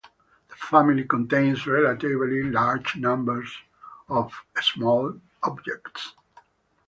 [0.49, 3.55] The family contains relatively large numbers
[4.09, 6.15] of small objects.